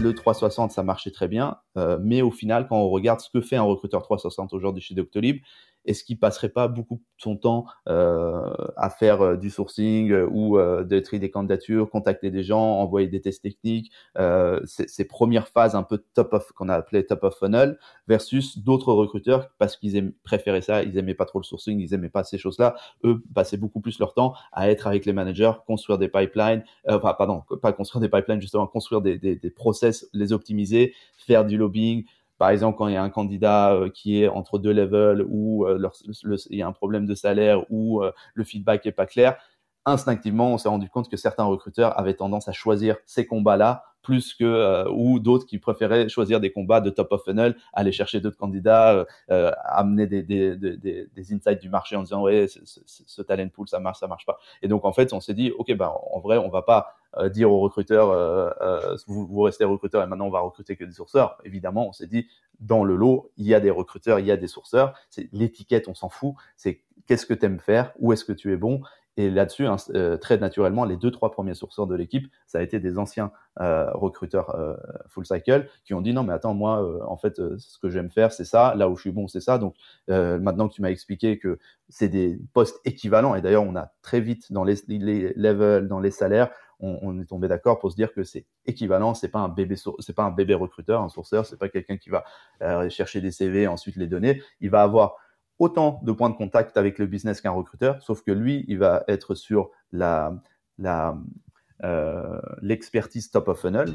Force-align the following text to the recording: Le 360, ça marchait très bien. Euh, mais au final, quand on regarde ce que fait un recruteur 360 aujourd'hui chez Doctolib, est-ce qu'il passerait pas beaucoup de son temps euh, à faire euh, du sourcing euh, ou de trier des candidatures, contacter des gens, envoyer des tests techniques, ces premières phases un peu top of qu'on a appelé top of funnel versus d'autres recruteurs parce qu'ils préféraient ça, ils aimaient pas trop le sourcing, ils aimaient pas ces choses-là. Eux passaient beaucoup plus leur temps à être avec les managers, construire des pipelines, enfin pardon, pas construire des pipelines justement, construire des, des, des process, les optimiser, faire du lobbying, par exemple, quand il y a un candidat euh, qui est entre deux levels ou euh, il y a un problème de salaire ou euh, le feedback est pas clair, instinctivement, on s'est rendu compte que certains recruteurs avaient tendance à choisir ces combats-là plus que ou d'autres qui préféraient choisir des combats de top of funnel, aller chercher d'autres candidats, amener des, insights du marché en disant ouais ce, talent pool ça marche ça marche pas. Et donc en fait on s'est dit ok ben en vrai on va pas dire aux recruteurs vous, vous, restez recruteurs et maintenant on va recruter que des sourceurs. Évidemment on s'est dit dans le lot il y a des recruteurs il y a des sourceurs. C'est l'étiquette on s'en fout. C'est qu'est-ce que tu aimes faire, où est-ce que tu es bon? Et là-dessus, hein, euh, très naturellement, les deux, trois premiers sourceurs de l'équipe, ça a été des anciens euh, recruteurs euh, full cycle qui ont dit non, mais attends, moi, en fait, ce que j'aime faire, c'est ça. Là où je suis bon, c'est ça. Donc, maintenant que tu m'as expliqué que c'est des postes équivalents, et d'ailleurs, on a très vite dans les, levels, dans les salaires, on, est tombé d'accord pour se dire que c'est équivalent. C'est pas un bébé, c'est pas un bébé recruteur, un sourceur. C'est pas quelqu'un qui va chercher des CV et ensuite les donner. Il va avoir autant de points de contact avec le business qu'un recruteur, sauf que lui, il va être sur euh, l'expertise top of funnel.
Le 0.00 0.14
360, 0.14 0.72
ça 0.72 0.82
marchait 0.82 1.10
très 1.10 1.28
bien. 1.28 1.58
Euh, 1.76 1.98
mais 2.00 2.22
au 2.22 2.30
final, 2.30 2.66
quand 2.68 2.76
on 2.76 2.88
regarde 2.88 3.20
ce 3.20 3.28
que 3.30 3.40
fait 3.40 3.56
un 3.56 3.62
recruteur 3.62 4.02
360 4.02 4.52
aujourd'hui 4.52 4.82
chez 4.82 4.94
Doctolib, 4.94 5.42
est-ce 5.84 6.04
qu'il 6.04 6.18
passerait 6.18 6.50
pas 6.50 6.68
beaucoup 6.68 6.96
de 6.96 7.02
son 7.16 7.36
temps 7.36 7.66
euh, 7.88 8.52
à 8.76 8.90
faire 8.90 9.22
euh, 9.22 9.36
du 9.36 9.50
sourcing 9.50 10.10
euh, 10.10 10.26
ou 10.30 10.58
de 10.58 11.00
trier 11.00 11.20
des 11.20 11.30
candidatures, 11.30 11.90
contacter 11.90 12.30
des 12.30 12.42
gens, 12.42 12.60
envoyer 12.60 13.08
des 13.08 13.20
tests 13.20 13.42
techniques, 13.42 13.92
ces 14.64 15.04
premières 15.04 15.48
phases 15.48 15.74
un 15.74 15.82
peu 15.82 16.04
top 16.14 16.32
of 16.34 16.52
qu'on 16.52 16.68
a 16.68 16.74
appelé 16.74 17.06
top 17.06 17.24
of 17.24 17.38
funnel 17.38 17.78
versus 18.08 18.58
d'autres 18.58 18.92
recruteurs 18.92 19.50
parce 19.58 19.76
qu'ils 19.76 20.12
préféraient 20.24 20.62
ça, 20.62 20.82
ils 20.82 20.96
aimaient 20.98 21.14
pas 21.14 21.24
trop 21.24 21.38
le 21.38 21.44
sourcing, 21.44 21.78
ils 21.80 21.94
aimaient 21.94 22.08
pas 22.08 22.24
ces 22.24 22.38
choses-là. 22.38 22.74
Eux 23.04 23.22
passaient 23.34 23.56
beaucoup 23.56 23.80
plus 23.80 23.98
leur 23.98 24.14
temps 24.14 24.34
à 24.52 24.70
être 24.70 24.86
avec 24.86 25.06
les 25.06 25.12
managers, 25.12 25.52
construire 25.66 25.98
des 25.98 26.08
pipelines, 26.08 26.64
enfin 26.88 27.14
pardon, 27.14 27.42
pas 27.62 27.72
construire 27.72 28.00
des 28.00 28.08
pipelines 28.08 28.40
justement, 28.40 28.66
construire 28.66 29.00
des, 29.00 29.18
des, 29.18 29.36
des 29.36 29.50
process, 29.50 30.08
les 30.12 30.32
optimiser, 30.32 30.94
faire 31.16 31.44
du 31.44 31.56
lobbying, 31.56 32.04
par 32.40 32.48
exemple, 32.48 32.78
quand 32.78 32.88
il 32.88 32.94
y 32.94 32.96
a 32.96 33.02
un 33.02 33.10
candidat 33.10 33.74
euh, 33.74 33.90
qui 33.90 34.22
est 34.22 34.26
entre 34.26 34.58
deux 34.58 34.72
levels 34.72 35.22
ou 35.28 35.66
euh, 35.66 35.78
il 36.48 36.56
y 36.56 36.62
a 36.62 36.66
un 36.66 36.72
problème 36.72 37.04
de 37.04 37.14
salaire 37.14 37.70
ou 37.70 38.02
euh, 38.02 38.12
le 38.32 38.44
feedback 38.44 38.86
est 38.86 38.92
pas 38.92 39.04
clair, 39.04 39.36
instinctivement, 39.84 40.54
on 40.54 40.56
s'est 40.56 40.70
rendu 40.70 40.88
compte 40.88 41.10
que 41.10 41.18
certains 41.18 41.44
recruteurs 41.44 41.98
avaient 42.00 42.14
tendance 42.14 42.48
à 42.48 42.52
choisir 42.52 42.96
ces 43.04 43.26
combats-là 43.26 43.84
plus 44.00 44.32
que 44.32 44.88
ou 44.88 45.20
d'autres 45.20 45.44
qui 45.44 45.58
préféraient 45.58 46.08
choisir 46.08 46.40
des 46.40 46.50
combats 46.50 46.80
de 46.80 46.88
top 46.88 47.12
of 47.12 47.22
funnel, 47.24 47.54
aller 47.74 47.92
chercher 47.92 48.20
d'autres 48.20 48.38
candidats, 48.38 49.04
amener 49.28 50.06
des, 50.06 51.06
insights 51.30 51.60
du 51.60 51.68
marché 51.68 51.96
en 51.96 52.02
disant 52.04 52.22
ouais 52.22 52.46
ce, 52.48 53.20
talent 53.20 53.48
pool 53.50 53.68
ça 53.68 53.80
marche 53.80 53.98
ça 53.98 54.06
marche 54.06 54.24
pas. 54.24 54.38
Et 54.62 54.68
donc 54.68 54.86
en 54.86 54.94
fait 54.94 55.12
on 55.12 55.20
s'est 55.20 55.34
dit 55.34 55.52
ok 55.58 55.74
ben 55.74 55.92
en 56.12 56.20
vrai 56.20 56.38
on 56.38 56.48
va 56.48 56.62
pas 56.62 56.94
dire 57.32 57.50
aux 57.50 57.60
recruteurs 57.60 58.54
vous, 59.06 59.26
vous, 59.26 59.42
restez 59.42 59.64
recruteurs 59.64 60.02
et 60.02 60.06
maintenant 60.06 60.26
on 60.26 60.30
va 60.30 60.40
recruter 60.40 60.76
que 60.76 60.84
des 60.84 60.92
sourceurs. 60.92 61.38
Évidemment 61.44 61.88
on 61.88 61.92
s'est 61.92 62.06
dit 62.06 62.28
dans 62.60 62.84
le 62.84 62.94
lot 62.94 63.30
il 63.36 63.46
y 63.46 63.54
a 63.54 63.60
des 63.60 63.70
recruteurs 63.70 64.18
il 64.18 64.26
y 64.26 64.30
a 64.30 64.36
des 64.36 64.46
sourceurs. 64.46 64.94
C'est 65.10 65.28
l'étiquette 65.32 65.88
on 65.88 65.94
s'en 65.94 66.08
fout. 66.08 66.34
C'est 66.56 66.82
qu'est-ce 67.06 67.26
que 67.26 67.34
tu 67.34 67.46
aimes 67.46 67.58
faire, 67.58 67.92
où 67.98 68.12
est-ce 68.12 68.24
que 68.24 68.32
tu 68.32 68.52
es 68.52 68.56
bon? 68.56 68.82
Et 69.16 69.28
là-dessus, 69.28 69.66
hein, 69.66 69.76
euh, 69.94 70.16
très 70.16 70.38
naturellement, 70.38 70.84
les 70.84 70.96
deux, 70.96 71.10
trois 71.10 71.30
premiers 71.30 71.54
sourceurs 71.54 71.86
de 71.86 71.94
l'équipe, 71.94 72.30
ça 72.46 72.58
a 72.58 72.62
été 72.62 72.78
des 72.78 72.96
anciens 72.96 73.32
euh, 73.60 73.90
recruteurs 73.92 74.54
euh, 74.54 74.76
full 75.08 75.26
cycle 75.26 75.68
qui 75.84 75.94
ont 75.94 76.00
dit 76.00 76.14
non, 76.14 76.22
mais 76.22 76.32
attends, 76.32 76.54
moi, 76.54 77.04
en 77.06 77.16
fait, 77.16 77.36
ce 77.58 77.78
que 77.78 77.90
j'aime 77.90 78.10
faire, 78.10 78.32
c'est 78.32 78.44
ça. 78.44 78.74
Là 78.76 78.88
où 78.88 78.96
je 78.96 79.02
suis 79.02 79.10
bon, 79.10 79.26
c'est 79.26 79.40
ça. 79.40 79.58
Donc, 79.58 79.74
maintenant 80.08 80.68
que 80.68 80.74
tu 80.74 80.82
m'as 80.82 80.90
expliqué 80.90 81.38
que 81.38 81.58
c'est 81.88 82.08
des 82.08 82.38
postes 82.52 82.80
équivalents, 82.84 83.34
et 83.34 83.42
d'ailleurs, 83.42 83.64
on 83.64 83.76
a 83.76 83.92
très 84.02 84.20
vite 84.20 84.52
dans 84.52 84.64
les, 84.64 84.76
levels, 84.88 85.88
dans 85.88 86.00
les 86.00 86.10
salaires, 86.10 86.50
on, 86.82 87.20
est 87.20 87.26
tombé 87.26 87.46
d'accord 87.46 87.78
pour 87.78 87.90
se 87.90 87.96
dire 87.96 88.14
que 88.14 88.24
c'est 88.24 88.46
équivalent. 88.64 89.12
C'est 89.12 89.28
pas 89.28 89.40
un 89.40 89.50
bébé, 89.50 89.76
c'est 89.98 90.14
pas 90.14 90.24
un 90.24 90.30
bébé 90.30 90.54
recruteur, 90.54 91.02
un 91.02 91.10
sourceur. 91.10 91.44
C'est 91.44 91.58
pas 91.58 91.68
quelqu'un 91.68 91.98
qui 91.98 92.08
va 92.08 92.24
chercher 92.88 93.20
des 93.20 93.32
CV 93.32 93.62
et 93.62 93.66
ensuite 93.66 93.96
les 93.96 94.06
donner. 94.06 94.42
Il 94.60 94.70
va 94.70 94.82
avoir 94.82 95.16
autant 95.60 96.00
de 96.02 96.10
points 96.10 96.30
de 96.30 96.34
contact 96.34 96.76
avec 96.76 96.98
le 96.98 97.06
business 97.06 97.40
qu'un 97.40 97.52
recruteur, 97.52 98.02
sauf 98.02 98.22
que 98.22 98.32
lui, 98.32 98.64
il 98.66 98.78
va 98.78 99.04
être 99.06 99.34
sur 99.36 99.70
euh, 101.84 102.40
l'expertise 102.62 103.30
top 103.30 103.48
of 103.48 103.60
funnel. 103.60 103.94